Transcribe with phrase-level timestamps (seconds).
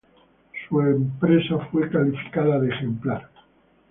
[0.67, 3.29] Su empresa fue calificada de ejemplar.